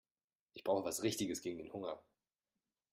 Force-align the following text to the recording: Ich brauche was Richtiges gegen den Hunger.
Ich 0.53 0.63
brauche 0.63 0.83
was 0.83 1.03
Richtiges 1.03 1.43
gegen 1.43 1.59
den 1.59 1.71
Hunger. 1.71 2.01